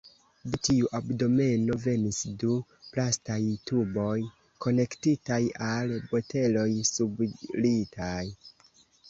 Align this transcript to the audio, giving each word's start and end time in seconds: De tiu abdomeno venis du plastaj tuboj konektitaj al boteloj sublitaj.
De 0.51 0.59
tiu 0.67 0.87
abdomeno 0.99 1.75
venis 1.83 2.21
du 2.43 2.55
plastaj 2.95 3.37
tuboj 3.73 4.15
konektitaj 4.67 5.39
al 5.67 5.95
boteloj 6.15 6.67
sublitaj. 6.95 8.27